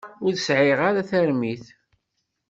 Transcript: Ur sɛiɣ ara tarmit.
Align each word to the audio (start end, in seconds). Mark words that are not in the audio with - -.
Ur 0.25 0.33
sɛiɣ 0.35 0.79
ara 0.87 1.09
tarmit. 1.09 1.65